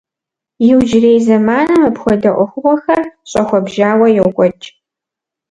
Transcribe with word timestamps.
Иужьрей 0.67 1.19
зэманым 1.25 1.81
апхуэдэ 1.89 2.29
ӏуэхугъуэхэр 2.33 3.01
щӏэхуэбжьауэ 3.29 4.07
йокӏуэкӏ. 4.15 4.67